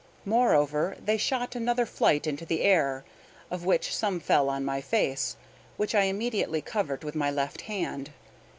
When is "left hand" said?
7.29-8.09